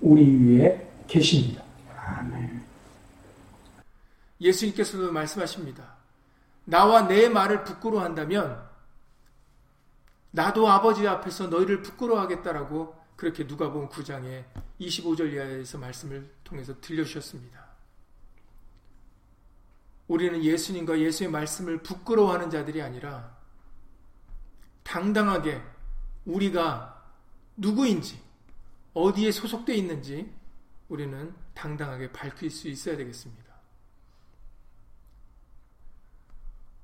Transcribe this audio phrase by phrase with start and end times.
[0.00, 1.62] 우리 위에 계십니다.
[1.96, 2.64] 아멘.
[4.40, 5.96] 예수님께서도 말씀하십니다.
[6.64, 8.68] 나와 내 말을 부끄러워한다면
[10.30, 14.44] 나도 아버지 앞에서 너희를 부끄러워하겠다라고 그렇게 누가복음 9장에
[14.80, 17.66] 25절 이하에서 말씀을 통해서 들려주셨습니다.
[20.06, 23.36] 우리는 예수님과 예수의 말씀을 부끄러워하는 자들이 아니라
[24.82, 25.60] 당당하게
[26.24, 27.02] 우리가
[27.56, 28.27] 누구인지
[28.98, 30.34] 어디에 소속되어 있는지
[30.88, 33.54] 우리는 당당하게 밝힐 수 있어야 되겠습니다.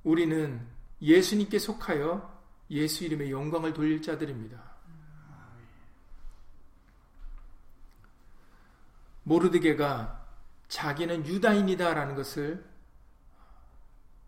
[0.04, 0.64] 우리는
[1.02, 2.32] 예수님께 속하여
[2.70, 4.62] 예수 이름의 영광을 돌릴 자들입니다.
[9.24, 10.24] 모르드게가
[10.68, 12.64] 자기는 유다인이다라는 것을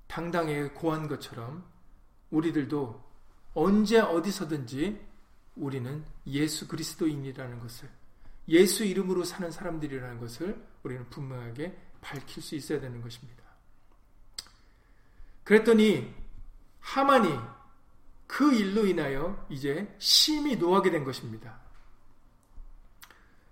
[0.08, 1.64] 당당히 고한 것처럼
[2.30, 3.04] 우리들도
[3.54, 5.05] 언제 어디서든지
[5.56, 7.88] 우리는 예수 그리스도인이라는 것을
[8.48, 13.42] 예수 이름으로 사는 사람들이라는 것을 우리는 분명하게 밝힐 수 있어야 되는 것입니다.
[15.42, 16.14] 그랬더니
[16.80, 17.28] 하만이
[18.26, 21.58] 그 일로 인하여 이제 심히 노하게 된 것입니다.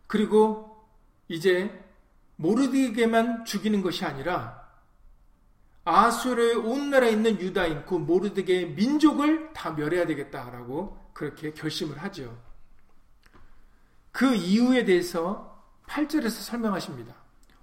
[0.06, 0.84] 그리고
[1.28, 1.84] 이제
[2.36, 4.64] 모르드게만 죽이는 것이 아니라
[5.84, 12.36] 아수르의 온 나라에 있는 유다인 그 모르드게의 민족을 다 멸해야 되겠다라고 그렇게 결심을 하죠.
[14.12, 17.14] 그 이유에 대해서 8절에서 설명하십니다.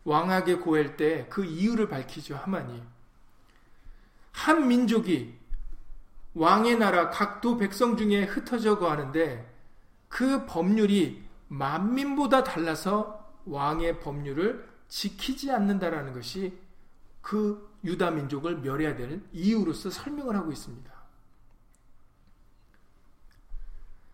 [0.03, 2.35] 왕에게 고할 때 그 이유를 밝히죠.
[2.35, 2.81] 하마니
[4.31, 5.37] 한 민족이
[6.33, 9.47] 왕의 나라 각도 백성 중에 흩어져 거하는데
[10.07, 16.57] 그 법률이 만민보다 달라서 왕의 법률을 지키지 않는다라는 것이
[17.21, 20.90] 그 유다 민족을 멸해야 될 이유로서 설명을 하고 있습니다.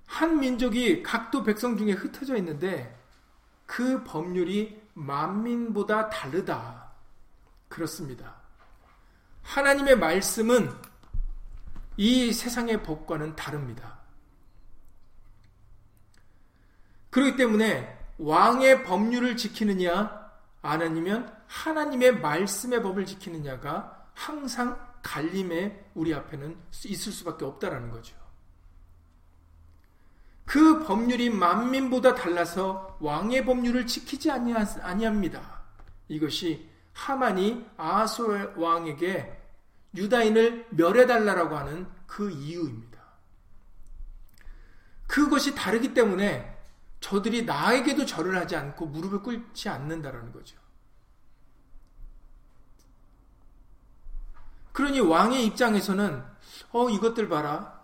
[0.08, 2.98] 한 민족이 각도 백성 중에 흩어져 있는데
[3.66, 6.92] 그 법률이 만민보다 다르다.
[7.68, 8.36] 그렇습니다.
[9.44, 10.74] 하나님의 말씀은
[11.98, 14.00] 이 세상의 법과는 다릅니다.
[17.10, 26.58] 그렇기 때문에 왕의 법률을 지키느냐 안 아니면 하나님의 말씀의 법을 지키느냐가 항상 갈림에 우리 앞에는
[26.86, 28.16] 있을 수밖에 없다라는 거죠.
[30.48, 35.62] 그 법률이 만민보다 달라서 왕의 법률을 지키지 아니합니다.
[36.08, 39.40] 이것이 하만이 아하솔 왕에게
[39.94, 42.98] 유다인을 멸해달라고 하는 그 이유입니다.
[45.06, 46.58] 그것이 다르기 때문에
[47.02, 50.58] 저들이 나에게도 절을 하지 않고 무릎을 꿇지 않는다라는 거죠.
[54.72, 56.24] 그러니 왕의 입장에서는
[56.72, 57.84] 어 이것들 봐라.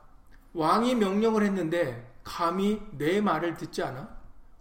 [0.53, 4.17] 왕이 명령을 했는데 감히 내 말을 듣지 않아?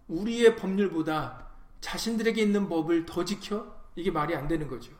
[0.07, 1.47] 우리의 법률보다
[1.81, 3.81] 자신들에게 있는 법을 더 지켜?
[3.95, 4.91] 이게 말이 안 되는 거죠.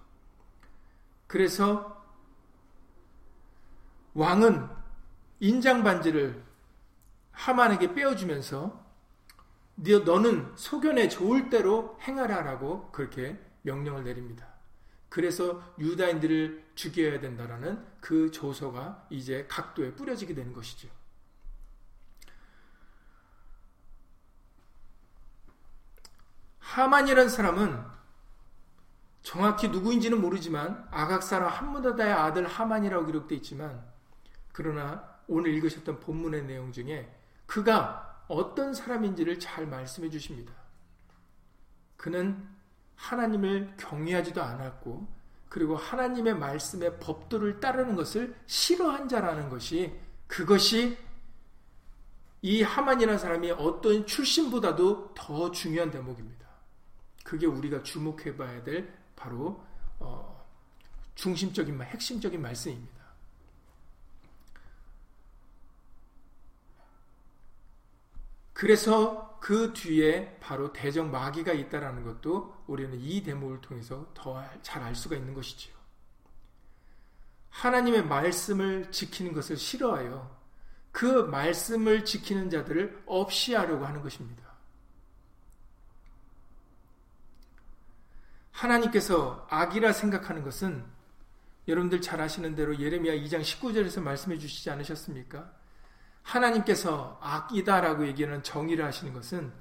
[1.28, 2.04] 그래서
[4.14, 4.70] 왕은
[5.40, 6.44] 인장 반지를
[7.32, 8.84] 하만에게 빼어주면서
[9.76, 14.48] 너는 소견에 좋을 대로 행하라라고 그렇게 명령을 내립니다.
[15.10, 20.88] 그래서 유다인들을 죽여야 된다라는 그 조서가 이제 각도에 뿌려지게 되는 것이죠.
[26.74, 27.84] 하만이라는 사람은
[29.22, 33.86] 정확히 누구인지는 모르지만 아각 사람 함무다다의 아들 하만이라고 기록되어 있지만
[34.52, 40.52] 그러나 오늘 읽으셨던 본문의 내용 중에 그가 어떤 사람인지를 잘 말씀해 주십니다.
[41.96, 42.44] 그는
[42.96, 45.08] 하나님을 경외하지도 않았고
[45.50, 49.94] 그리고 하나님의 말씀의 법도를 따르는 것을 싫어한 자라는 것이
[50.26, 50.98] 그것이
[52.42, 56.43] 이 하만이라는 사람이 어떤 출신보다도 더 중요한 대목입니다.
[57.24, 59.64] 그게 우리가 주목해 봐야 될 바로
[60.00, 60.46] 어,
[61.16, 63.04] 중심적인 핵심적인 말씀입니다.
[68.54, 74.96] 그래서 그 뒤에 바로 대적 마귀가 있다라는 것도 우리는 이 대목을 통해서 더 잘 알
[74.96, 75.74] 수가 있는 것이지요.
[77.50, 80.44] 하나님의 말씀을 지키는 것을 싫어하여
[80.92, 84.43] 그 말씀을 지키는 자들을 없이 하려고 하는 것입니다.
[88.64, 90.86] 하나님께서 악이라 생각하는 것은
[91.68, 95.52] 여러분들 잘 아시는 대로 예레미야 2장 19절에서 말씀해 주시지 않으셨습니까?
[96.22, 99.52] 하나님께서 악이다라고 얘기하는 정의를 하시는 것은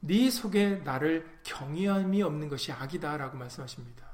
[0.00, 4.08] 네 속에 나를 경외함이 없는 것이 악이다라고 말씀하십니다.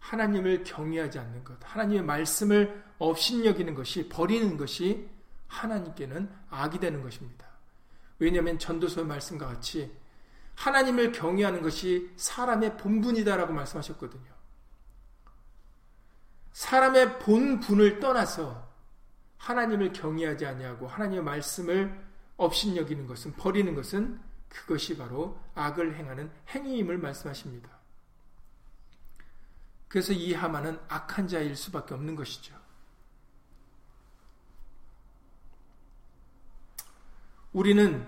[0.00, 5.08] 하나님을 경외하지 않는 것, 하나님의 말씀을 업신여기는 것이 버리는 것이
[5.46, 7.46] 하나님께는 악이 되는 것입니다.
[8.18, 9.90] 왜냐하면 전도서의 말씀과 같이
[10.56, 14.32] 하나님을 경외하는 것이 사람의 본분이다라고 말씀하셨거든요.
[16.52, 18.72] 사람의 본분을 떠나서
[19.38, 22.04] 하나님을 경외하지 아니하고 하나님의 말씀을
[22.36, 27.68] 업신여기는 것은 버리는 것은 그것이 바로 악을 행하는 행위임을 말씀하십니다.
[29.88, 32.54] 그래서 이 하만은 악한 자일 수밖에 없는 것이죠.
[37.52, 38.06] 우리는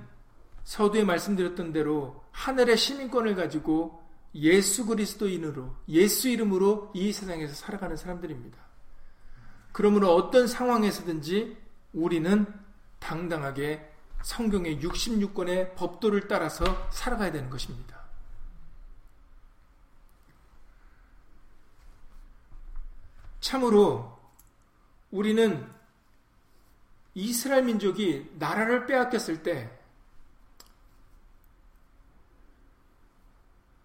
[0.64, 4.04] 서두에 말씀드렸던 대로 하늘의 시민권을 가지고
[4.34, 8.58] 예수 그리스도인으로 예수 이름으로 이 세상에서 살아가는 사람들입니다.
[9.72, 11.56] 그러므로 어떤 상황에서든지
[11.94, 12.46] 우리는
[12.98, 13.90] 당당하게
[14.22, 18.04] 성경의 66권의 법도를 따라서 살아가야 되는 것입니다.
[23.40, 24.18] 참으로
[25.10, 25.66] 우리는
[27.14, 29.75] 이스라엘 민족이 나라를 빼앗겼을 때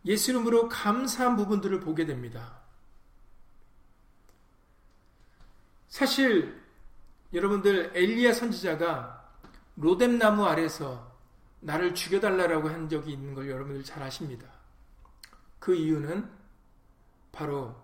[0.05, 2.59] 예수 이름으로 감사한 부분들을 보게 됩니다.
[5.87, 6.61] 사실
[7.33, 9.21] 여러분들 엘리야 선지자가
[9.75, 11.11] 로뎀 나무 아래서
[11.59, 14.47] 나를 죽여달라고 한 적이 있는 걸 여러분들 잘 아십니다.
[15.59, 16.29] 그 이유는
[17.31, 17.75] 바로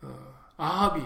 [0.00, 1.02] 어, 아합이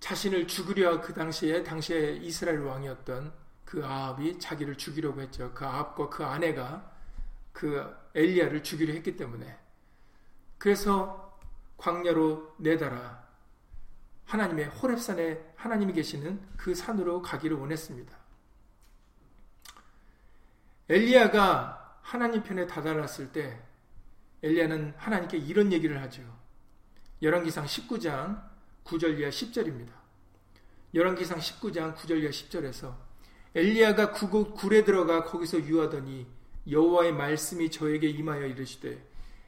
[0.00, 3.32] 자신을 죽으려 그 당시에 당시에 이스라엘 왕이었던
[3.64, 5.52] 그 아합이 자기를 죽이려고 했죠.
[5.54, 6.91] 그 아합과 그 아내가
[7.52, 9.58] 그 엘리야를 죽이려 했기 때문에
[10.58, 11.38] 그래서
[11.76, 13.22] 광야로 내달아
[14.24, 18.16] 하나님의 호렙산에 하나님이 계시는 그 산으로 가기를 원했습니다.
[20.88, 23.60] 엘리야가 하나님 편에 다다랐을 때
[24.42, 26.22] 엘리야는 하나님께 이런 얘기를 하죠.
[27.20, 28.42] 열왕기상 19장
[28.84, 29.92] 9절 이하 10절입니다.
[30.94, 32.96] 열왕기상 19장 9절 이하 10절에서
[33.54, 36.26] 엘리야가 굴에 들어가 거기서 유하더니
[36.70, 38.98] 여호와의 말씀이 저에게 임하여 이르시되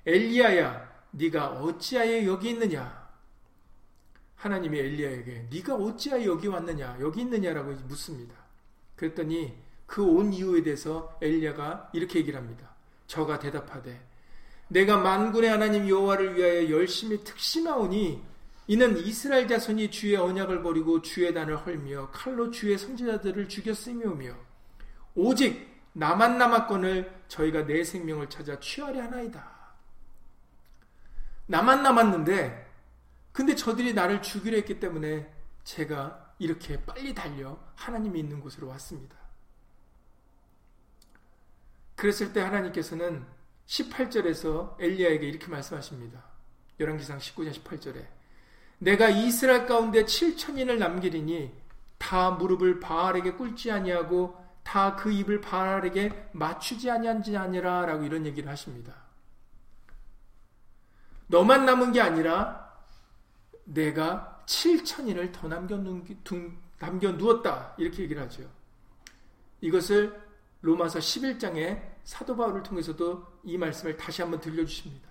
[0.06, 3.04] 엘리야야 네가 어찌하여 여기 있느냐
[4.36, 8.34] 하나님이 엘리야에게 네가 어찌하여 여기 왔느냐 여기 있느냐라고 묻습니다.
[8.96, 9.54] 그랬더니
[9.86, 12.74] 그 온 이유에 대해서 엘리야가 이렇게 얘기를 합니다.
[13.06, 14.00] 저가 대답하되
[14.68, 18.22] 내가 만군의 하나님 여호와를 위하여 열심히 특심하오니
[18.66, 24.34] 이는 이스라엘 자손이 주의 언약을 버리고 주의 단을 헐며 칼로 주의 선지자들을 죽였으며며
[25.14, 29.48] 오직 나만 남았건을 저희가 내 생명을 찾아 취하려 하나이다.
[31.46, 32.72] 나만 남았는데
[33.32, 35.32] 근데 저들이 나를 죽이려 했기 때문에
[35.62, 39.16] 제가 이렇게 빨리 달려 하나님이 있는 곳으로 왔습니다.
[41.94, 43.24] 그랬을 때 하나님께서는
[43.66, 46.22] 18절에서 엘리야에게 이렇게 말씀하십니다.
[46.80, 48.04] 열왕기상 19장 18절에
[48.78, 51.52] 내가 이스라엘 가운데 7천인을 남기리니
[51.98, 58.48] 다 무릎을 바알에게 꿇지 아니하고 다 그 입을 바알에게 맞추지 아니한지 아니라 라고 이런 얘기를
[58.50, 58.94] 하십니다.
[61.28, 62.74] 너만 남은 게 아니라
[63.64, 65.78] 내가 7천인을 더 남겨,
[66.78, 68.50] 남겨 누었다 이렇게 얘기를 하죠.
[69.60, 70.20] 이것을
[70.60, 75.08] 로마서 11장에 사도 바울을 통해서도 이 말씀을 다시 한번 들려주십니다.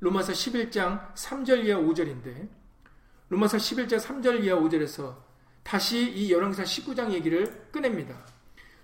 [0.00, 2.48] 로마서 11장 3절 이하 5절인데
[3.28, 5.16] 로마서 11장 3절 이하 5절에서
[5.62, 8.16] 다시 이 열왕사 19장 얘기를 꺼냅니다.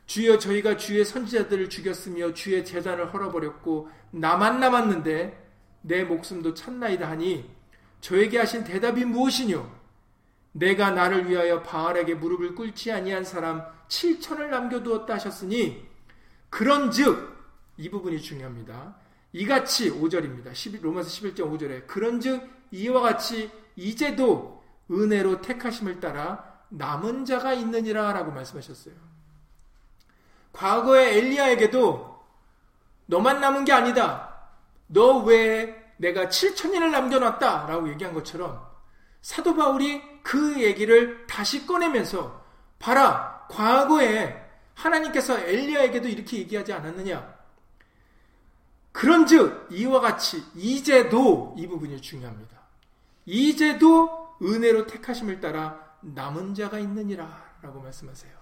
[0.06, 5.46] 주여 저희가 주의 선지자들을 죽였으며 주의 재단을 헐어버렸고 나만 남았는데
[5.82, 7.48] 내 목숨도 찾나이다 하니
[8.00, 9.68] 저에게 하신 대답이 무엇이뇨?
[10.52, 15.86] 내가 나를 위하여 바알에게 무릎을 꿇지 아니한 사람 7천을 남겨두었다 하셨으니
[16.50, 17.36] 그런즉
[17.76, 18.96] 이 부분이 중요합니다.
[19.32, 20.82] 이같이 5절입니다.
[20.82, 28.94] 로마서 11장 5절에 그런즉 이와 같이 이제도 은혜로 택하심을 따라 남은 자가 있느니라 라고 말씀하셨어요.
[30.56, 32.24] 과거의 엘리야에게도
[33.06, 34.34] 너만 남은 게 아니다.
[34.86, 38.66] 너 외에 내가 7천년을 남겨놨다 라고 얘기한 것처럼
[39.20, 42.44] 사도 바울이 그 얘기를 다시 꺼내면서
[42.78, 44.44] 봐라 과거에
[44.74, 47.36] 하나님께서 엘리야에게도 이렇게 얘기하지 않았느냐
[48.92, 52.56] 그런즉 이와 같이 이제도 이 부분이 중요합니다.
[53.26, 58.32] 이제도 은혜로 택하심을 따라 남은 자가 있느니라 라고 말씀하세요.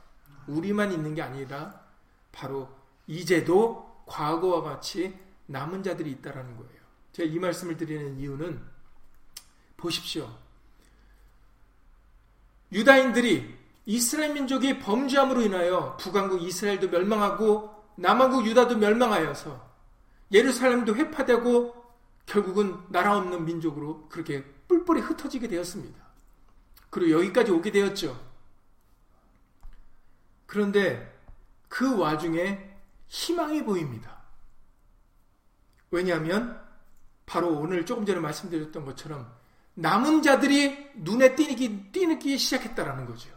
[0.47, 1.84] 우리만 있는 게 아니라
[2.35, 2.69] 바로
[3.07, 6.85] 이제도 과거와 같이 남은 자들이 있다라는 거예요.
[7.13, 8.61] 제가 이 말씀을 드리는 이유는
[9.77, 10.29] 보십시오.
[12.73, 19.73] 유다인들이 이스라엘 민족이 범죄함으로 인하여 북왕국 이스라엘도 멸망하고 남왕국 유다도 멸망하여서
[20.33, 21.85] 예루살렘도 회파되고
[22.27, 26.03] 결국은 나라 없는 민족으로 그렇게 뿔뿔이 흩어지게 되었습니다.
[26.91, 28.19] 그리고 여기까지 오게 되었죠.
[30.47, 31.14] 그런데
[31.75, 32.73] 그 와중에
[33.09, 34.23] 희망이 보입니다.
[35.91, 36.65] 왜냐하면
[37.27, 39.29] 바로 오늘 조금 전에 말씀드렸던 것처럼
[39.75, 43.29] 남은 자들이 눈에 띄기, 띄기 시작했다라는 거죠.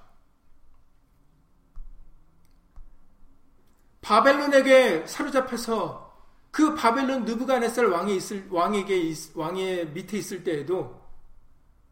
[4.02, 6.16] 바벨론에게 사로잡혀서
[6.52, 11.04] 그 바벨론 느부갓네살 왕이 있을 왕에게 왕의 밑에 있을 때에도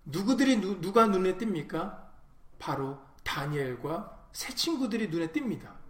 [0.03, 2.05] 누구들이 누, 누가 눈에 띕니까?
[2.59, 5.84] 바로 다니엘과 새 친구들이 눈에 띕니다.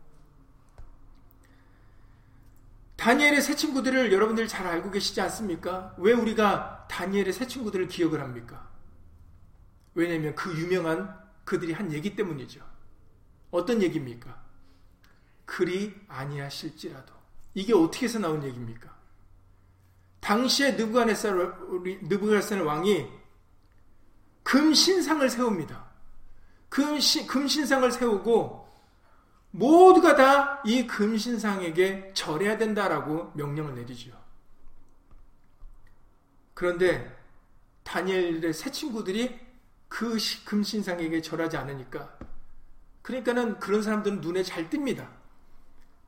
[3.06, 5.94] 다니엘의 새 친구들을 여러분들 잘 알고 계시지 않습니까?
[6.00, 8.68] 왜 우리가 다니엘의 새 친구들을 기억을 합니까?
[9.94, 12.66] 왜냐하면 그 유명한 그들이 한 얘기 때문이죠.
[13.52, 14.44] 어떤 얘기입니까?
[15.46, 17.14] 그리 아니하실지라도
[17.54, 18.92] 이게 어떻게 해서 나온 얘기입니까?
[20.20, 23.08] 당시에 느부갓네살 왕이
[24.42, 25.86] 금신상을 세웁니다.
[26.70, 28.65] 금신, 금신상을 세우고
[29.58, 34.12] 모두가 다 이 금신상에게 절해야 된다라고 명령을 내리죠.
[36.56, 37.16] 그런데
[37.84, 39.40] 다니엘의 새 친구들이
[39.88, 42.18] 그 금신상에게 절하지 않으니까
[43.04, 45.08] 그러니까는 그런 사람들은 눈에 잘 띕니다.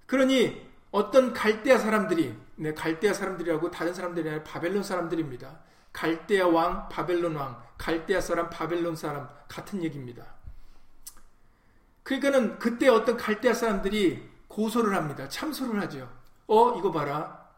[0.07, 5.59] 그러니 어떤 갈대아 사람들이 네, 갈대아 사람들이라고 다른 사람들이 아니라 바벨론 사람들입니다.
[5.93, 10.36] 갈대아 왕, 바벨론 왕, 갈대아 사람, 바벨론 사람 같은 얘기입니다.
[12.07, 15.27] 그러니까는 그때 어떤 갈대아 사람들이 고소를 합니다.
[15.27, 16.09] 참소를 하죠.
[16.47, 17.49] 어, 이거 봐라.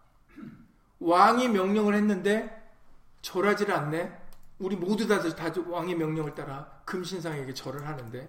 [1.00, 2.74] 왕이 명령을 했는데
[3.22, 4.20] 절하지를 않네.
[4.58, 8.28] 우리 모두 다, 다 왕의 명령을 따라 금신상에게 절을 하는데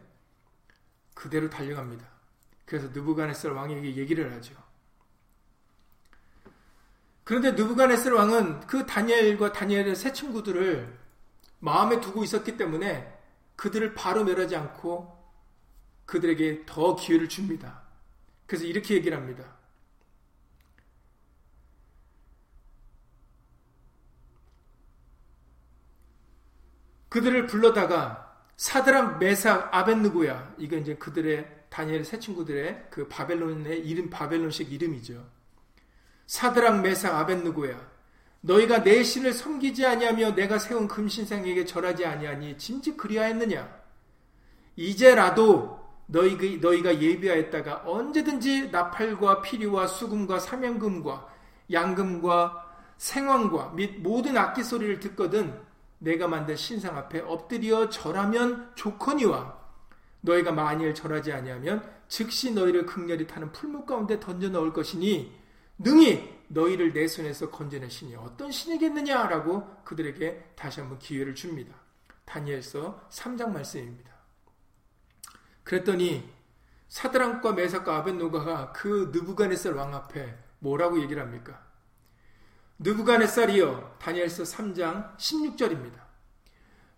[1.15, 2.07] 그대로 달려갑니다.
[2.67, 4.55] 그래서 느부갓네살 왕에게 얘기를 하죠.
[7.25, 10.99] 그런데 느부갓네살 왕은 그 다니엘과 다니엘의 새 친구들을
[11.61, 13.19] 마음에 두고 있었기 때문에
[13.57, 15.20] 그들을 바로 멸하지 않고
[16.11, 17.83] 그들에게 더 기회를 줍니다.
[18.47, 19.45] 그래서 이렇게 얘기를 합니다.
[27.09, 34.73] 그들을 불러다가 사드랑 메삭 아벤느고야 이게 이제 그들의 다니엘 새 친구들의 그 바벨론의 이름 바벨론식
[34.73, 35.25] 이름이죠.
[36.27, 37.89] 사드랑 메상 아벤누고야
[38.41, 43.81] 너희가 내 신을 섬기지 아니하며 내가 세운 금신상에게 절하지 아니하니 진즉 그리하였느냐
[44.75, 45.80] 이제라도
[46.11, 51.29] 너희, 너희가 예비하였다가 언제든지 나팔과 피리와 수금과 사명금과
[51.71, 55.59] 양금과 생황과 및 모든 악기 소리를 듣거든
[55.99, 59.59] 내가 만든 신상 앞에 엎드려 절하면 좋거니와
[60.23, 65.39] 너희가 만일 절하지 아니하면 즉시 너희를 극렬히 타는 풀무 가운데 던져 넣을 것이니
[65.79, 71.75] 능히 너희를 내 손에서 건져내시니 어떤 신이겠느냐라고 그들에게 다시 한번 기회를 줍니다.
[72.25, 74.10] 다니엘서 3장 말씀입니다.
[75.71, 76.29] 그랬더니
[76.89, 81.65] 사드랑과 메삭과 아벤노가가 그 느부갓네살 왕 앞에 뭐라고 얘기를 합니까?
[82.81, 86.01] 느부갓네살이여 다니엘서 3장 16절입니다.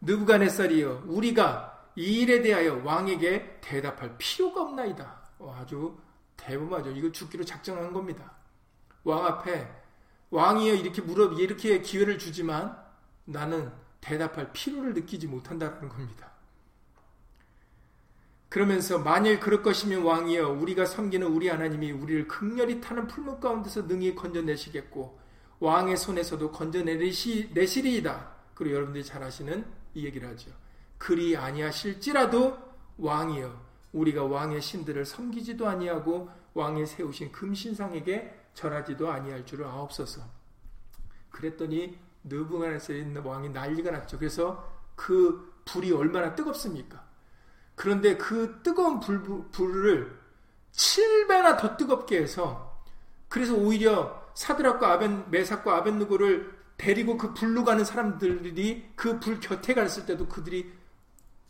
[0.00, 5.20] 느부갓네살이여 우리가 이 일에 대하여 왕에게 대답할 필요가 없나이다.
[5.40, 5.98] 어, 아주
[6.38, 6.92] 대범하죠.
[6.92, 8.32] 이거 죽기로 작정한 겁니다.
[9.04, 9.70] 왕 앞에
[10.30, 12.74] 왕이여 이렇게 물어 이렇게 기회를 주지만
[13.26, 16.31] 나는 대답할 필요를 느끼지 못한다는 겁니다.
[18.52, 24.14] 그러면서 만일 그럴 것이면 왕이여 우리가 섬기는 우리 하나님이 우리를 극렬히 타는 풀목 가운데서 능히
[24.14, 25.18] 건져내시겠고
[25.59, 28.32] 왕의 손에서도 건져내시리이다.
[28.52, 30.50] 그리고 여러분들이 잘 아시는 이 얘기를 하죠.
[30.99, 32.59] 그리 아니하실지라도
[32.99, 33.59] 왕이여
[33.94, 40.21] 우리가 왕의 신들을 섬기지도 아니하고 왕의 세우신 금신상에게 절하지도 아니할 줄을 아옵소서.
[41.30, 44.18] 그랬더니 느부갓네살 있는 왕이 난리가 났죠.
[44.18, 47.12] 그래서 그 불이 얼마나 뜨겁습니까?
[47.82, 50.16] 그런데 그 뜨거운 불, 불을
[50.70, 52.80] 7배나 더 뜨겁게 해서
[53.28, 60.06] 그래서 오히려 사드락과 아벤 메삭과 아벤누고를 데리고 그 불로 가는 사람들이 그 불 곁에 갔을
[60.06, 60.72] 때도 그들이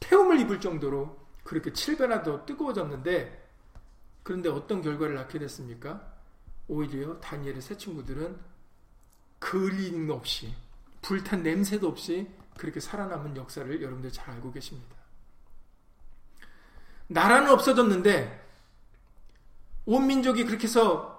[0.00, 3.50] 태움을 입을 정도로 그렇게 7배나 더 뜨거워졌는데
[4.22, 6.14] 그런데 어떤 결과를 낳게 됐습니까?
[6.66, 8.38] 오히려 다니엘의 새 친구들은
[9.38, 10.54] 그림 없이
[11.02, 15.01] 불탄 냄새도 없이 그렇게 살아남은 역사를 여러분들 잘 알고 계십니다.
[17.12, 18.40] 나라는 없어졌는데
[19.86, 21.12] 온 민족이 그렇게 해서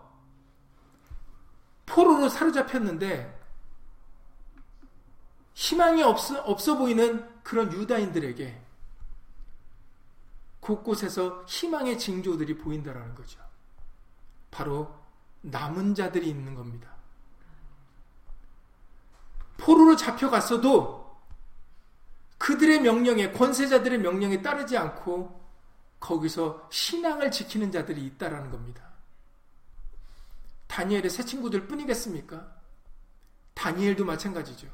[1.86, 3.42] 포로로 사로잡혔는데
[5.54, 8.62] 희망이 없어, 없어 보이는 그런 유다인들에게
[10.60, 13.40] 곳곳에서 희망의 징조들이 보인다라는 거죠.
[14.50, 14.96] 바로
[15.42, 16.90] 남은 자들이 있는 겁니다.
[19.58, 21.04] 포로로 잡혀갔어도
[22.38, 25.43] 그들의 명령에 권세자들의 명령에 따르지 않고
[26.04, 28.84] 거기서 신앙을 지키는 자들이 있다라는 겁니다.
[30.68, 32.46] 다니엘의 새 친구들 뿐이겠습니까?
[33.54, 34.68] 다니엘도 마찬가지죠.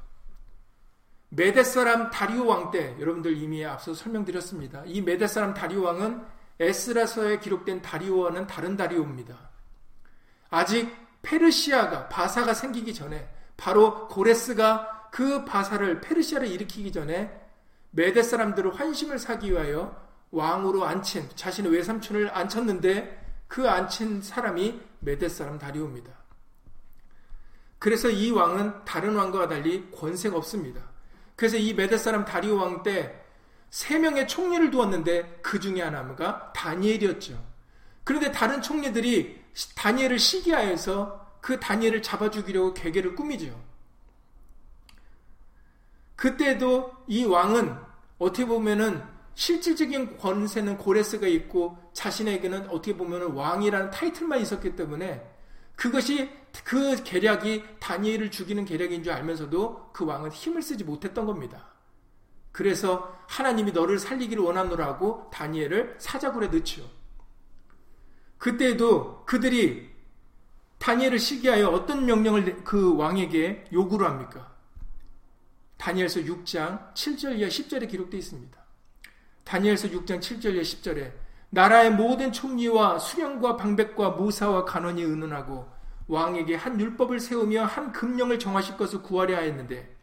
[1.29, 4.83] 메데 사람 다리오 왕 때 여러분들 이미 앞서 설명드렸습니다.
[4.85, 6.25] 이 메데 사람 다리오 왕은
[6.59, 9.49] 에스라서에 기록된 다리오와는 다른 다리오입니다.
[10.49, 17.39] 아직 페르시아가 바사가 생기기 전에 바로 고레스가 그 바사를 페르시아를 일으키기 전에
[17.91, 25.57] 메데 사람들을 환심을 사기 위하여 왕으로 앉힌 자신의 외삼촌을 앉혔는데 그 앉힌 사람이 메데 사람
[25.57, 26.11] 다리오입니다.
[27.79, 30.81] 그래서 이 왕은 다른 왕과 달리 권세가 없습니다.
[31.35, 33.29] 그래서 이 메데 사람 다리오 왕 때
[33.69, 37.39] 세 명의 총리를 두었는데 그 중에 하나가 다니엘이었죠.
[38.03, 39.43] 그런데 다른 총리들이
[39.75, 43.59] 다니엘을 시기하여서 그 다니엘을 잡아 죽이려고 계계를 꾸미죠.
[46.15, 47.77] 그때도 이 왕은
[48.17, 49.03] 어떻게 보면은
[49.39, 55.25] 실질적인 권세는 고레스가 있고 자신에게는 어떻게 보면 왕이라는 타이틀만 있었기 때문에
[55.77, 56.29] 그것이
[56.65, 61.69] 그 계략이 다니엘을 죽이는 계략인 줄 알면서도 그 왕은 힘을 쓰지 못했던 겁니다.
[62.51, 66.83] 그래서 하나님이 너를 살리기를 원하노라고 다니엘을 사자굴에 넣죠.
[68.39, 69.89] 그때도 그들이
[70.79, 74.53] 다니엘을 시기하여 어떤 명령을 그 왕에게 요구를 합니까?
[75.77, 78.58] 다니엘서 6장 7절 이하 10절에 기록되어 있습니다.
[79.43, 81.11] 다니엘서 6장 7절에 10절에
[81.49, 85.67] 나라의 모든 총리와 수령과 방백과 모사와 간원이 의논하고
[86.07, 89.95] 왕에게 한 율법을 세우며 한 금령을 정하실 것을 구하려 하였는데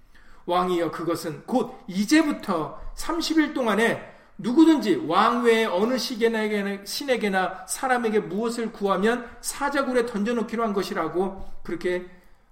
[0.47, 9.29] 왕이여 그것은 곧 이제부터 30일 동안에 누구든지 왕 외에 어느 시계나 신에게나 사람에게 무엇을 구하면
[9.41, 12.07] 사자굴에 던져놓기로 한 것이라고 그렇게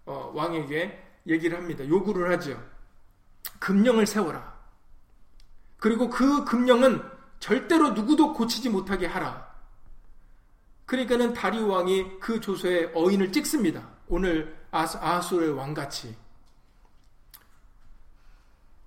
[0.07, 1.87] 어, 왕에게 얘기를 합니다.
[1.87, 2.61] 요구를 하죠.
[3.59, 4.54] 금령을 세워라.
[5.85, 7.03] 그리고 그 금령은
[7.41, 9.55] 절대로 누구도 고치지 못하게 하라.
[10.87, 13.87] 그러니까는 다리오 왕이 그 조서에 어인을 찍습니다.
[14.09, 16.17] 오늘 아수르의 왕같이.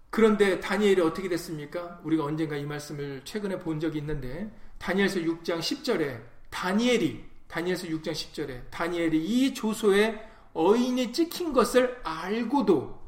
[0.09, 2.01] 그런데 다니엘이 어떻게 됐습니까?
[2.03, 6.19] 우리가 언젠가 이 말씀을 최근에 본 적이 있는데 다니엘서 6장 10절에
[6.49, 13.06] 다니엘이 다니엘서 6장 10절에 다니엘이 이 조소에 어인이 찍힌 것을 알고도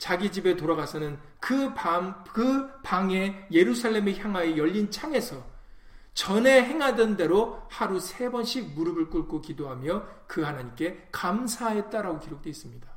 [0.00, 5.44] 자기 집에 돌아가서는 그 밤, 그 방에 예루살렘에 향하여 열린 창에서
[6.14, 12.88] 전에 행하던 대로 하루 세 번씩 무릎을 꿇고 기도하며 그 하나님께 감사했다라고 기록되어 있습니다.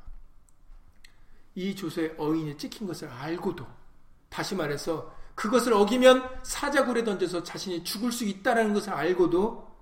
[1.56, 3.66] 이 조서에 어인이 찍힌 것을 알고도
[4.30, 9.76] 다시 말해서 그것을 어기면 사자굴에 던져서 자신이 죽을 수 있다라는 것을 알고도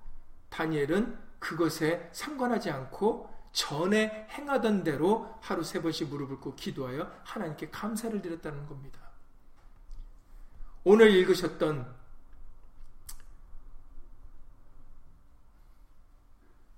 [0.51, 8.21] 다니엘은 그것에 상관하지 않고 전에 행하던 대로 하루 세 번씩 무릎을 꿇고 기도하여 하나님께 감사를
[8.23, 9.01] 드렸다는 겁니다.
[10.85, 11.95] 오늘 읽으셨던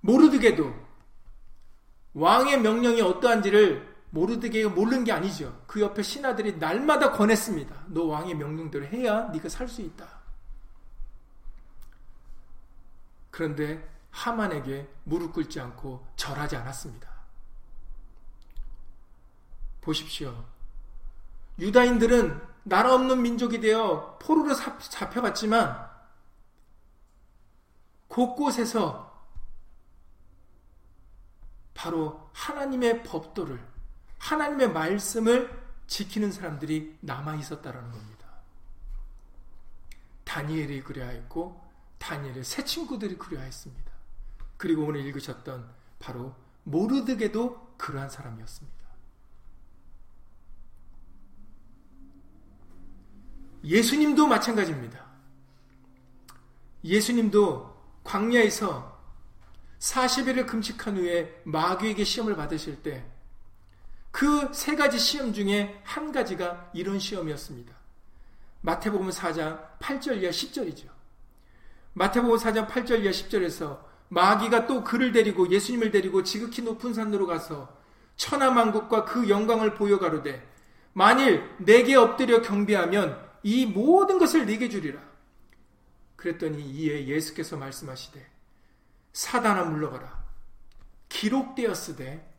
[0.00, 0.84] 모르드게도
[2.14, 5.64] 왕의 명령이 어떠한지를 모르드게가 모르는 게 아니죠.
[5.66, 7.86] 그 옆에 신하들이 날마다 권했습니다.
[7.88, 10.06] 너 왕의 명령대로 해야 네가 살 수 있다.
[13.30, 17.12] 그런데 하만에게 무릎 꿇지 않고 절하지 않았습니다.
[19.80, 20.44] 보십시오.
[21.58, 25.90] 유다인들은 나라 없는 민족이 되어 포로로 잡혀갔지만
[28.08, 29.12] 곳곳에서
[31.74, 33.60] 바로 하나님의 법도를
[34.18, 38.26] 하나님의 말씀을 지키는 사람들이 남아 있었다라는 겁니다.
[40.22, 41.62] 다니엘이 그리하였고
[41.98, 43.93] 다니엘의 새 친구들이 그리하였습니다.
[44.64, 48.74] 그리고 오늘 읽으셨던 바로 모르드게도 그러한 사람이었습니다.
[53.62, 55.04] 예수님도 마찬가지입니다.
[56.82, 58.98] 예수님도 광야에서
[59.80, 63.06] 40일을 금식한 후에 마귀에게 시험을 받으실 때
[64.12, 67.74] 그 세 가지 시험 중에 한 가지가 이런 시험이었습니다.
[68.62, 70.88] 마태복음 4장 8절 이하 10절이죠.
[71.92, 77.76] 마태복음 4장 8절 이하 10절에서 마귀가 또 그를 데리고 예수님을 데리고 지극히 높은 산으로 가서
[78.16, 80.48] 천하만국과 그 영광을 보여 가로되
[80.92, 85.00] 만일 내게 엎드려 경배하면 이 모든 것을 네게 주리라.
[86.14, 88.24] 그랬더니 이에 예수께서 말씀하시되
[89.12, 90.24] 사단아 물러가라.
[91.08, 92.32] 기록되었으되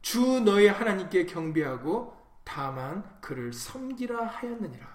[0.00, 4.94] 주 너의 하나님께 경배하고 다만 그를 섬기라 하였느니라.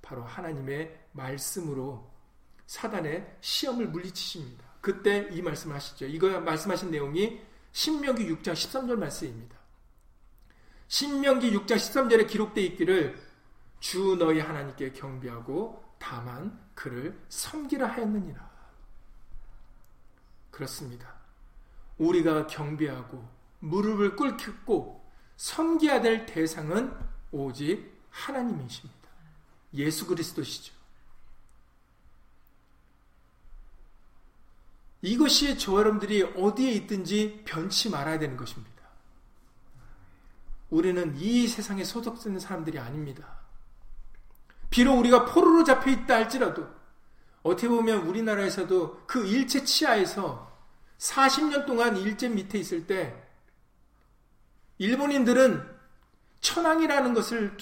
[0.00, 2.10] 바로 하나님의 말씀으로
[2.66, 4.67] 사단의 시험을 물리치십니다.
[4.88, 6.06] 그때 이 말씀을 하시죠.
[6.06, 9.54] 이거 말씀하신 내용이 신명기 6장 13절 말씀입니다.
[10.88, 13.22] 신명기 6장 13절에 기록되어 있기를
[13.80, 18.50] 주 너희 하나님께 경배하고 다만 그를 섬기라 하였느니라.
[20.50, 21.12] 그렇습니다.
[21.98, 26.96] 우리가 경배하고 무릎을 꿇고 섬겨야 될 대상은
[27.30, 29.06] 오직 하나님이십니다.
[29.74, 30.77] 예수 그리스도시죠.
[35.02, 38.72] 이것이 저 여러분들이 어디에 있든지 변치 말아야 되는 것입니다.
[40.70, 43.38] 우리는 이 세상에 소속되는 사람들이 아닙니다.
[44.70, 46.68] 비록 우리가 포로로 잡혀 있다 할지라도
[47.42, 50.48] 어떻게 보면 우리나라에서도 그 일제 치하에서
[50.98, 53.14] 40년 동안 일제 밑에 있을 때
[54.78, 55.78] 일본인들은
[56.40, 57.56] 천황이라는 것을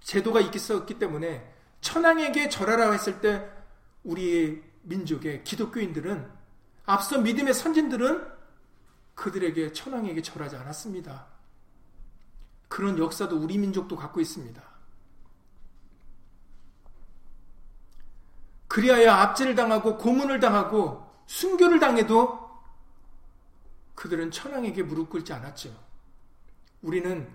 [0.00, 3.48] 제도가 있었기 때문에 천황에게 절하라고 했을 때
[4.02, 6.39] 우리 민족의 기독교인들은
[6.86, 8.26] 앞서 믿음의 선진들은
[9.14, 11.26] 그들에게 천황에게 절하지 않았습니다.
[12.68, 14.62] 그런 역사도 우리 민족도 갖고 있습니다.
[18.68, 22.38] 그리하여 압제를 당하고 고문을 당하고 순교를 당해도
[23.96, 25.76] 그들은 천황에게 무릎 꿇지 않았죠.
[26.80, 27.28] 우리는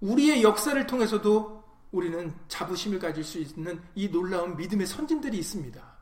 [0.00, 5.97] 우리의 역사를 통해서도 우리는 자부심을 가질 수 있는 이 놀라운 믿음의 선진들이 있습니다.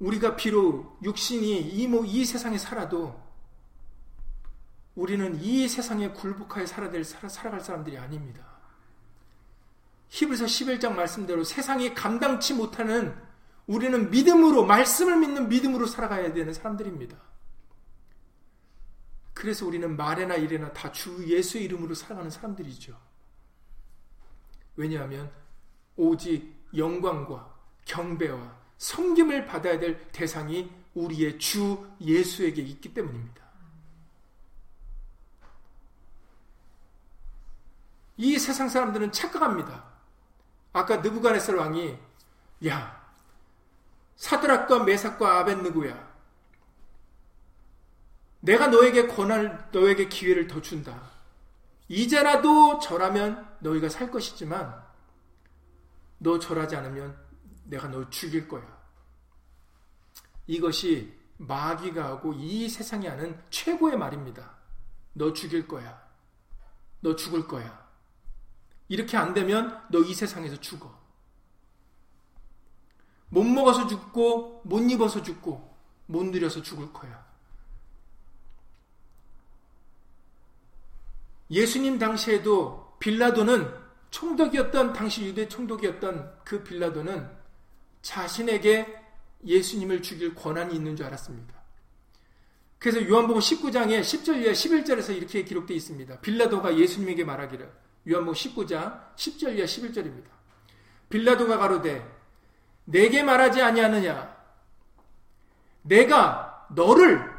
[0.00, 3.20] 우리가 비록 육신이 이, 뭐, 이 세상에 살아도
[4.94, 8.44] 우리는 이 세상에 굴복하여 살아야 살아, 살아갈 사람들이 아닙니다.
[10.08, 13.14] 히브리서 11장 말씀대로 세상이 감당치 못하는
[13.66, 17.16] 우리는 믿음으로 말씀을 믿는 믿음으로 살아가야 되는 사람들입니다.
[19.34, 22.98] 그래서 우리는 말에나 일에나 다 주 예수 이름으로 살아가는 사람들이죠.
[24.74, 25.30] 왜냐하면
[25.96, 33.46] 오직 영광과 경배와 섬김을 받아야 될 대상이 우리의 주 예수에게 있기 때문입니다.
[38.16, 39.84] 이 세상 사람들은 착각합니다.
[40.72, 41.96] 아까 느부갓네살 왕이
[42.66, 42.98] 야
[44.16, 46.08] 사드락과 메삭과 아벤느고야
[48.40, 51.10] 내가 너에게 권한 너에게 기회를 더 준다.
[51.88, 54.82] 이제라도 절하면 너희가 살 것이지만
[56.18, 57.27] 너 절하지 않으면
[57.68, 58.78] 내가 너 죽일 거야.
[60.46, 64.56] 이것이 마귀가 하고 이 세상이 하는 최고의 말입니다.
[65.12, 66.02] 너 죽일 거야.
[67.00, 67.86] 너 죽을 거야.
[68.88, 70.98] 이렇게 안 되면 너 이 세상에서 죽어.
[73.28, 75.76] 못 먹어서 죽고, 못 입어서 죽고,
[76.06, 77.28] 못 누려서 죽을 거야.
[81.50, 83.74] 예수님 당시에도 빌라도는
[84.10, 87.37] 총독이었던, 당시 유대 총독이었던 그 빌라도는
[88.08, 88.86] 자신에게
[89.44, 91.54] 예수님을 죽일 권한이 있는 줄 알았습니다.
[92.78, 96.20] 그래서 요한복음 19장에 10절 이하 11절에서 이렇게 기록되어 있습니다.
[96.20, 97.70] 빌라도가 예수님에게 말하기를
[98.08, 100.24] 요한복음 19장 10절 이하 11절입니다.
[101.10, 102.02] 빌라도가 가로되
[102.84, 104.36] 내게 말하지 아니하느냐
[105.82, 107.30] 내가 너를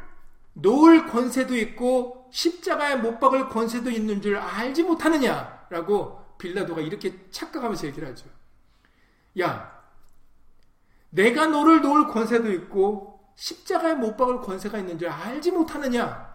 [0.52, 8.06] 놓을 권세도 있고 십자가에 못 박을 권세도 있는 줄 알지 못하느냐라고 빌라도가 이렇게 착각하면서 얘기를
[8.08, 8.28] 하죠.
[9.40, 9.79] 야,
[11.10, 16.30] 내가 너를 놓을 권세도 있고 십자가에 못 박을 권세가 있는 줄 알지 못하느냐?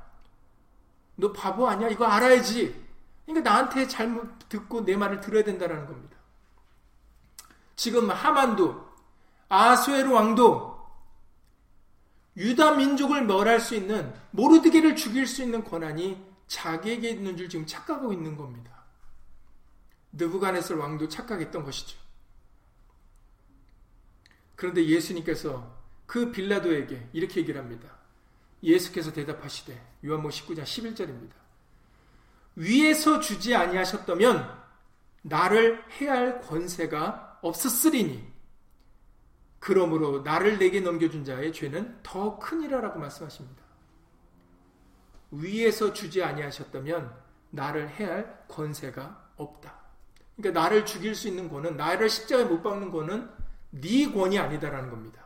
[1.16, 1.90] 너 바보 아니야?
[1.90, 2.84] 이거 알아야지.
[3.26, 6.18] 그러니까 나한테 잘못 듣고 내 말을 들어야 된다는 겁니다.
[7.76, 8.86] 지금 하만도
[9.50, 10.76] 아수에르 왕도
[12.38, 18.12] 유다 민족을 멸할 수 있는 모르드게를 죽일 수 있는 권한이 자기에게 있는 줄 지금 착각하고
[18.12, 18.72] 있는 겁니다.
[20.12, 21.98] 느부갓네살 왕도 착각했던 것이죠.
[24.56, 27.96] 그런데 예수님께서 그 빌라도에게 이렇게 얘기를 합니다.
[28.64, 31.32] 예수께서 대답하시되 요한복음 19장 11절입니다.
[32.56, 34.64] 위에서 주지 아니하셨다면
[35.24, 38.36] 나를 해할 권세가 없었으리니
[39.60, 43.64] 그러므로 나를 내게 넘겨준 자의 죄는 더 크니라라고 말씀하십니다.
[45.32, 47.14] 위에서 주지 아니하셨다면
[47.50, 49.86] 나를 해할 권세가 없다.
[50.38, 53.30] 그러니까 나를 죽일 수 있는 권은 나를 십자가에 못 박는 권은
[53.82, 55.26] 네 권이 아니다라는 겁니다.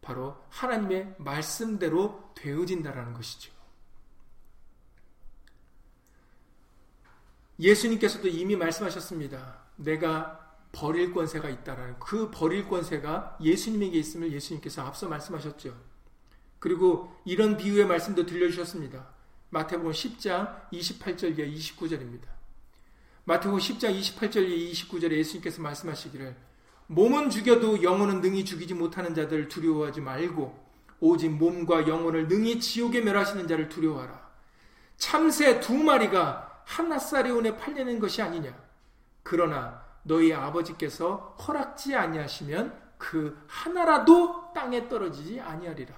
[0.00, 3.52] 바로 하나님의 말씀대로 되어진다라는 것이죠.
[7.58, 9.62] 예수님께서도 이미 말씀하셨습니다.
[9.76, 10.38] 내가
[10.72, 15.76] 버릴 권세가 있다라는 그 버릴 권세가 예수님에게 있음을 예수님께서 앞서 말씀하셨죠.
[16.58, 19.06] 그리고 이런 비유의 말씀도 들려주셨습니다.
[19.50, 22.26] 마태복음 10장 28절 이하 29절입니다.
[23.24, 26.34] 마태복음 10장 28절 이하 29절에 예수님께서 말씀하시기를
[26.92, 30.60] 몸은 죽여도 영혼은 능히 죽이지 못하는 자들 두려워하지 말고
[31.00, 34.20] 오직 몸과 영혼을 능히 지옥에 멸하시는 자를 두려워하라.
[34.98, 38.54] 참새 두 마리가 하나사리온에 팔리는 것이 아니냐.
[39.22, 45.94] 그러나 너희 아버지께서 허락지 아니하시면 그 하나라도 땅에 떨어지지 아니하리라.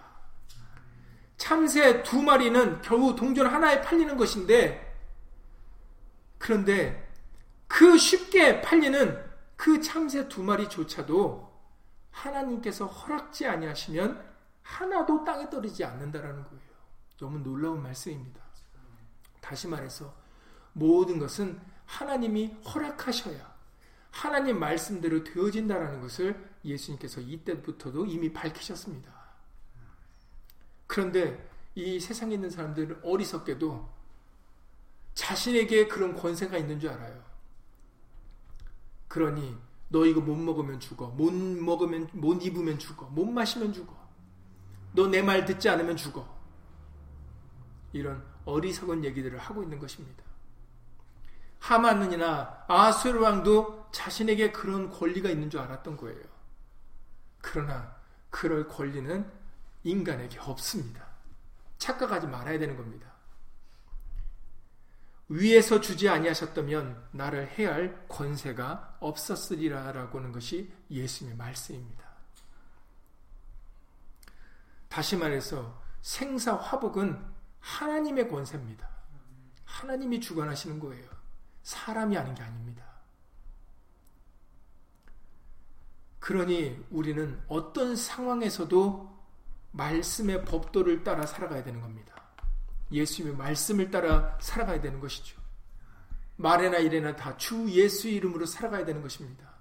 [1.37, 4.97] 참새 두 마리는 겨우 동전 하나에 팔리는 것인데
[6.39, 7.11] 그런데
[7.67, 11.53] 그 쉽게 팔리는 그 참새 두 마리조차도
[12.11, 16.63] 하나님께서 허락지 아니하시면 하나도 땅에 떨어지지 않는다라는 거예요.
[17.19, 18.43] 너무 놀라운 말씀입니다.
[19.41, 20.15] 다시 말해서
[20.73, 23.55] 모든 것은 하나님이 허락하셔야
[24.11, 29.13] 하나님 말씀대로 되어진다라는 것을 예수님께서 이때부터도 이미 밝히셨습니다.
[30.87, 33.93] 그런데 이 세상에 있는 사람들은 어리석게도
[35.15, 37.24] 자신에게 그런 권세가 있는 줄 알아요.
[39.15, 39.57] 그러니
[39.91, 41.07] 너 이거 못 먹으면 죽어.
[41.07, 43.07] 못 먹으면 못 입으면 죽어.
[43.07, 43.95] 못 마시면 죽어.
[44.93, 46.27] 너 내 말 듣지 않으면 죽어.
[47.93, 50.25] 이런 어리석은 얘기들을 하고 있는 것입니다.
[51.61, 56.25] 하만은이나 아수르 왕도 자신에게 그런 권리가 있는 줄 알았던 거예요.
[57.41, 57.95] 그러나
[58.31, 59.31] 그럴 권리는
[59.85, 61.07] 인간에게 없습니다.
[61.79, 63.14] 착각하지 말아야 되는 겁니다.
[65.29, 72.05] 위에서 주지 아니하셨다면 나를 해할 권세가 없었으리라라고 하는 것이 예수님의 말씀입니다.
[74.89, 77.21] 다시 말해서 생사 화복은
[77.59, 78.89] 하나님의 권세입니다.
[79.65, 81.09] 하나님이 주관하시는 거예요.
[81.63, 82.85] 사람이 하는 게 아닙니다.
[86.21, 89.15] 그러니 우리는 어떤 상황에서도
[89.73, 92.24] 말씀의 법도를 따라 살아가야 되는 겁니다.
[92.95, 95.41] 예수님의 말씀을 따라 살아가야 되는 것이죠.
[96.37, 99.53] 말에나 이래나 다 주 예수 이름으로 살아가야 되는 것입니다.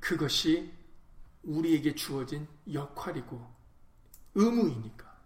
[0.00, 0.72] 그것이
[1.42, 3.54] 우리에게 주어진 역할이고
[4.34, 5.16] 의무이니까.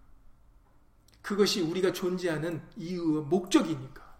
[1.22, 4.16] 그것이 우리가 존재하는 이유와 목적이니까.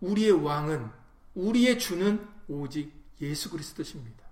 [0.00, 0.90] 우리의 왕은
[1.34, 4.24] 우리의 주는 오직 예수 그리스도십니다.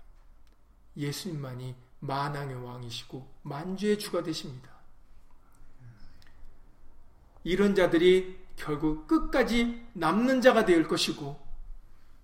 [0.95, 4.76] 예수님만이 만왕의 왕이시고 만주의 주가 되십니다.
[7.47, 11.39] 이런 자들이 결국 끝까지 남는 자가 될 것이고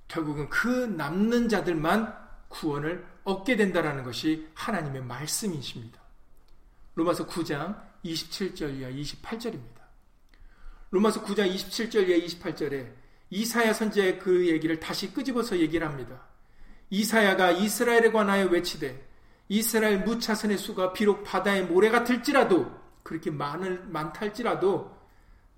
[0.09, 2.13] 결국은 그 남는 자들만
[2.49, 6.01] 구원을 얻게 된다라는 것이 하나님의 말씀이십니다.
[6.95, 9.81] 로마서 9장 27절 이하 28절입니다.
[10.91, 12.91] 로마서 9장 27절 이하 28절에
[13.29, 16.21] 이사야 선지의 그 얘기를 다시 끄집어서 얘기를 합니다.
[16.89, 19.07] 이사야가 이스라엘에 관하여 외치되
[19.47, 22.69] 이스라엘 무차선의 수가 비록 바다의 모래 같을지라도
[23.03, 25.02] 그렇게 많을 많달지라도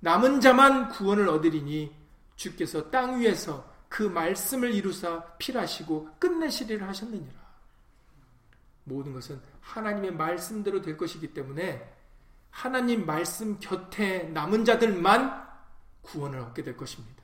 [0.06, 1.92] 남은 자만 구원을 얻으리니
[2.36, 7.34] 주께서 땅 위에서 그 말씀을 이루사 필하시고 끝내시리라 하셨느니라.
[8.84, 11.92] 모든 것은 하나님의 말씀대로 될 것이기 때문에
[12.52, 15.44] 하나님 말씀 곁에 남은 자들만
[16.04, 17.24] 구원을 얻게 될 것입니다.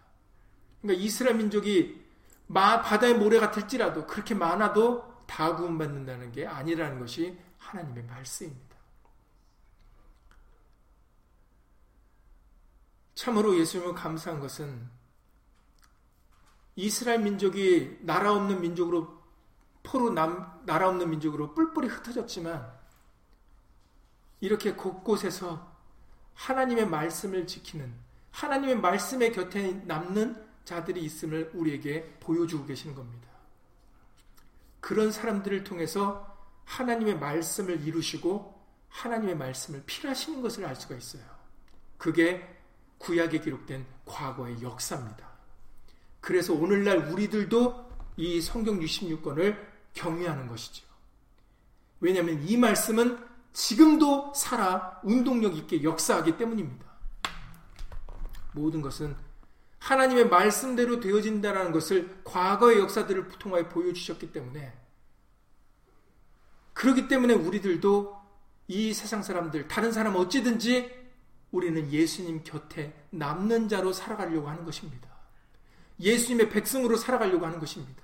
[0.82, 2.04] 그러니까 이스라엘 민족이
[2.52, 8.71] 바다의 모래 같을지라도 그렇게 많아도 다 구원받는다는 게 아니라는 것이 하나님의 말씀입니다.
[13.22, 14.90] 참으로 예수님을 감사한 것은
[16.76, 19.22] 이스라엘 민족이 나라 없는 민족으로
[19.84, 22.68] 포로 남, 나라 없는 민족으로 뿔뿔이 흩어졌지만
[24.40, 25.72] 이렇게 곳곳에서
[26.34, 27.94] 하나님의 말씀을 지키는
[28.32, 33.30] 하나님의 말씀의 곁에 남는 자들이 있음을 우리에게 보여주고 계시는 겁니다.
[34.80, 41.22] 그런 사람들을 통해서 하나님의 말씀을 이루시고 하나님의 말씀을 필하시는 것을 알 수가 있어요.
[42.00, 42.61] 그게
[43.02, 45.30] 구약에 기록된 과거의 역사입니다.
[46.20, 49.58] 그래서 오늘날 우리들도 이 성경 66권을
[49.94, 50.86] 경외하는 것이죠.
[52.00, 53.18] 왜냐하면 이 말씀은
[53.54, 56.86] 지금도 살아 운동력 있게 역사하기 때문입니다.
[58.54, 59.16] 모든 것은
[59.80, 64.74] 하나님의 말씀대로 되어진다는 것을 과거의 역사들을 통하여 보여주셨기 때문에
[66.74, 68.22] 그렇기 때문에 우리들도
[68.68, 71.01] 이 세상 사람들, 다른 사람 어찌든지
[71.52, 75.10] 우리는 예수님 곁에 남는 자로 살아가려고 하는 것입니다.
[76.00, 78.02] 예수님의 백성으로 살아가려고 하는 것입니다.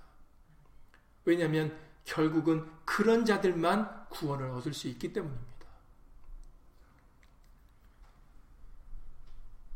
[1.25, 5.47] 왜냐하면 결국은 그런 자들만 구원을 얻을 수 있기 때문입니다.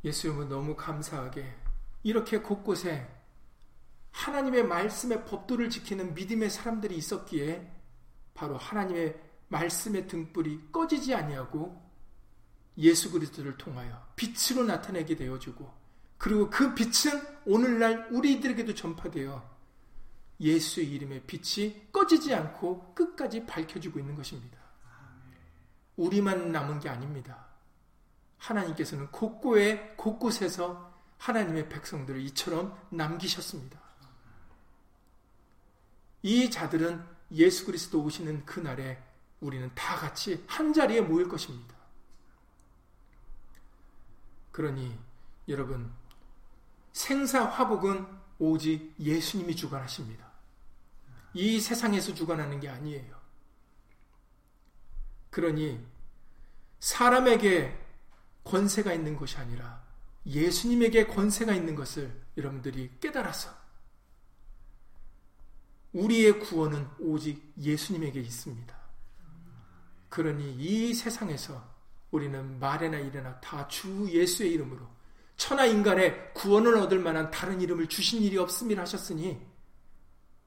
[0.04, 1.54] 예수님은 너무 감사하게
[2.04, 3.08] 이렇게 곳곳에
[4.12, 7.72] 하나님의 말씀의 법도를 지키는 믿음의 사람들이 있었기에
[8.34, 11.91] 바로 하나님의 말씀의 등불이 꺼지지 아니하고
[12.78, 15.72] 예수 그리스도를 통하여 빛으로 나타내게 되어지고
[16.18, 19.52] 그리고 그 빛은 오늘날 우리들에게도 전파되어
[20.40, 24.58] 예수의 이름의 빛이 꺼지지 않고 끝까지 밝혀지고 있는 것입니다.
[25.96, 27.46] 우리만 남은 게 아닙니다.
[28.38, 33.80] 하나님께서는 곳곳에 곳곳에서 하나님의 백성들을 이처럼 남기셨습니다.
[36.24, 37.04] 이 자들은
[37.34, 39.02] 예수 그리스도 오시는 그 날에
[39.40, 41.76] 우리는 다 같이 한 자리에 모일 것입니다.
[44.52, 44.98] 그러니
[45.48, 45.92] 여러분
[46.92, 48.06] 생사 화복은
[48.40, 50.30] 오직 예수님이 주관하십니다.
[51.34, 53.16] 이 세상에서 주관하는 게 아니에요.
[55.30, 55.86] 그러니
[56.80, 57.80] 사람에게
[58.44, 59.82] 권세가 있는 것이 아니라
[60.26, 63.56] 예수님에게 권세가 있는 것을 여러분들이 깨달아서
[65.94, 68.76] 우리의 구원은 오직 예수님에게 있습니다.
[70.10, 71.71] 그러니 이 세상에서
[72.12, 74.86] 우리는 말에나 일에나 다 주 예수의 이름으로
[75.38, 79.42] 천하 인간의 구원을 얻을 만한 다른 이름을 주신 일이 없음이라 하셨으니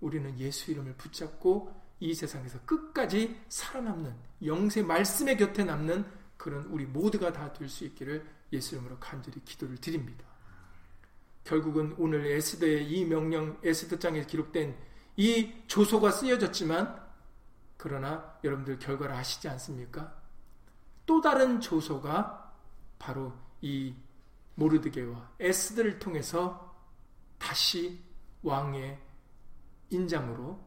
[0.01, 6.05] 우리는 예수 이름을 붙잡고 이 세상에서 끝까지 살아남는 영세 말씀의 곁에 남는
[6.37, 10.25] 그런 우리 모두가 다 될 수 있기를 예수 이름으로 간절히 기도를 드립니다.
[11.45, 14.77] 결국은 오늘 에스더의 이 명령 에스더장에 기록된
[15.17, 17.03] 이 조소가 쓰여졌지만
[17.77, 20.15] 그러나 여러분들 결과를 아시지 않습니까?
[21.07, 22.53] 또 다른 조소가
[22.99, 23.95] 바로 이
[24.55, 26.75] 모르드게와 에스더를 통해서
[27.39, 28.01] 다시
[28.43, 28.99] 왕의
[29.91, 30.59] 인장으로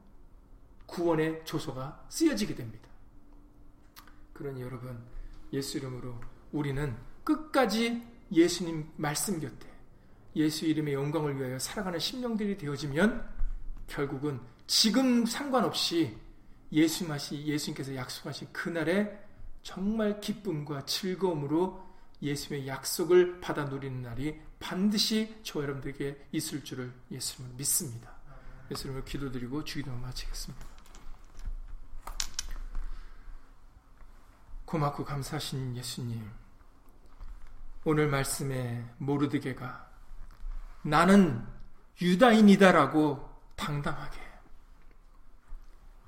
[0.86, 2.88] 구원의 조소가 쓰여지게 됩니다.
[4.34, 5.04] 그러니 여러분
[5.54, 6.15] 예수 이름으로
[6.52, 9.67] 우리는 끝까지 예수님 말씀 곁에
[10.36, 13.28] 예수 이름의 영광을 위하여 살아가는 심령들이 되어지면
[13.88, 16.15] 결국은 지금 상관없이
[16.71, 19.27] 예수님께서 약속하신 그날에
[19.63, 21.86] 정말 기쁨과 즐거움으로
[22.22, 28.12] 예수의 약속을 받아 누리는 날이 반드시 저 여러분들에게 있을 줄을 예수님을 믿습니다.
[28.72, 30.65] 예수님을 기도드리고 주기도를 마치겠습니다.
[34.65, 36.30] 고맙고 감사하신 예수님,
[37.86, 39.89] 오늘 말씀에 모르드게가
[40.82, 41.48] 나는
[42.02, 44.27] 유다인이다라고 당당하게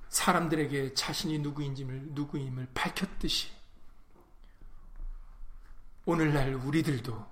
[0.10, 3.50] 사람들에게 자신이 누구인지를 누구임을 밝혔듯이
[6.06, 7.26] 오늘날 우리들도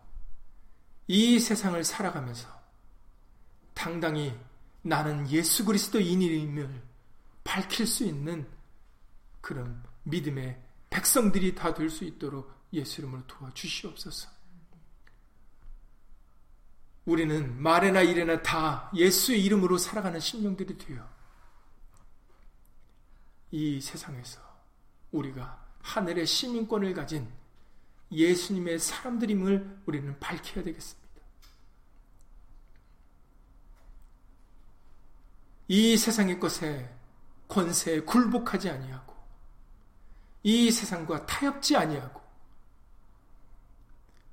[1.08, 2.48] 이 세상을 살아가면서
[3.74, 4.38] 당당히
[4.82, 6.82] 나는 예수 그리스도인임을
[7.44, 8.48] 밝힐 수 있는
[9.42, 14.30] 그런 믿음의 백성들이 다 될 수 있도록 예수 이름으로 도와주시옵소서.
[17.06, 21.17] 우리는 말에나 일에나 다 예수의 이름으로 살아가는 심령들이 되어
[23.52, 24.42] 이 세상에서
[25.12, 27.28] 우리가 하늘의 시민권을 가진
[28.12, 31.08] 예수님의 사람들임을 우리는 밝혀야 되겠습니다.
[35.70, 36.90] 이 세상의 것에
[37.48, 39.16] 권세에 굴복하지 아니하고
[40.44, 42.22] 이 세상과 타협지 아니하고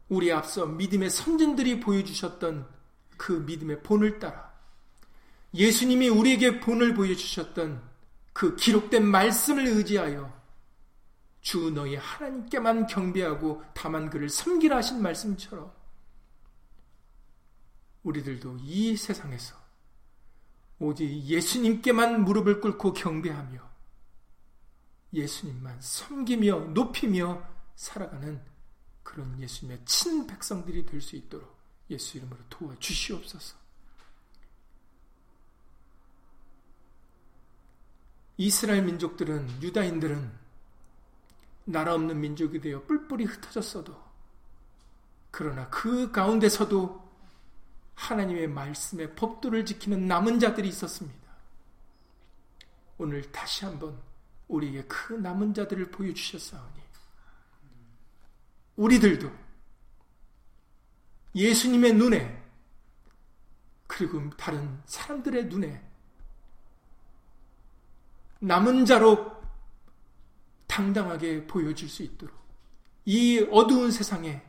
[0.08, 2.68] 우리 앞서 믿음의 선진들이 보여주셨던
[3.16, 4.52] 그 믿음의 본을 따라
[5.54, 7.93] 예수님이 우리에게 본을 보여주셨던
[8.34, 10.30] 그 기록된 말씀을 의지하여
[11.40, 15.72] 주 너희 하나님께만 경배하고 다만 그를 섬기라 하신 말씀처럼
[18.02, 19.56] 우리들도 이 세상에서
[20.78, 23.70] 오직 예수님께만 무릎을 꿇고 경배하며
[25.14, 27.42] 예수님만 섬기며 높이며
[27.76, 28.42] 살아가는
[29.02, 31.54] 그런 예수님의 친 백성들이 될 수 있도록
[31.90, 33.63] 예수 이름으로 도와 주시옵소서.
[38.36, 40.32] 이스라엘 민족들은 유다인들은
[41.66, 43.96] 나라 없는 민족이 되어 뿔뿔이 흩어졌어도
[45.30, 47.02] 그러나 그 가운데서도
[47.94, 51.24] 하나님의 말씀의 법도를 지키는 남은 자들이 있었습니다.
[52.98, 53.98] 오늘 다시 한번
[54.48, 56.82] 우리에게 그 남은 자들을 보여주셨사오니
[58.76, 59.30] 우리들도
[61.34, 62.44] 예수님의 눈에
[63.86, 65.93] 그리고 다른 사람들의 눈에
[68.44, 69.32] 남은 자로
[70.66, 72.36] 당당하게 보여질 수 있도록
[73.06, 74.42] 이 어두운 세상에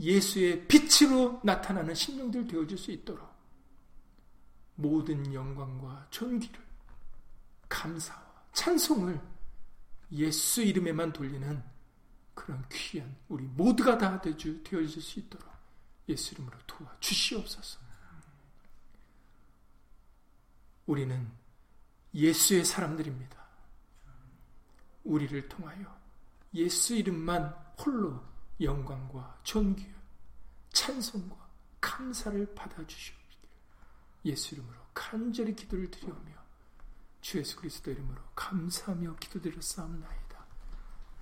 [0.00, 3.28] 예수의 빛으로 나타나는 신령들 되어질 수 있도록
[4.74, 6.60] 모든 영광과 존귀를
[7.68, 9.20] 감사와 찬송을
[10.12, 11.62] 예수 이름에만 돌리는
[12.34, 15.48] 그런 귀한 우리 모두가 다 되어질 수 있도록
[16.08, 17.78] 예수 이름으로 도와 주시옵소서.
[20.86, 21.30] 우리는
[22.14, 23.36] 예수의 사람들입니다.
[25.04, 25.98] 우리를 통하여
[26.54, 28.22] 예수 이름만 홀로
[28.60, 29.86] 영광과 존귀,
[30.72, 31.36] 찬송과
[31.80, 33.48] 감사를 받아주시옵기를
[34.24, 36.32] 예수 이름으로 간절히 기도를 드리오며
[37.20, 40.46] 주 예수 그리스도 이름으로 감사하며 기도드렸사옵나이다.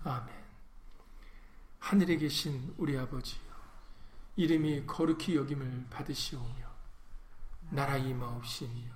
[0.05, 0.35] 아멘.
[1.79, 3.45] 하늘에 계신 우리 아버지여
[4.37, 6.67] 이름이 거룩히 여김을 받으시오며
[7.71, 8.96] 나라 임하옵시며